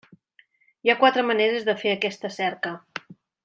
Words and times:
Hi 0.87 0.93
ha 0.93 0.95
quatre 1.03 1.25
maneres 1.33 1.69
de 1.69 1.77
fer 1.85 1.95
aquesta 1.99 2.33
cerca. 2.41 2.73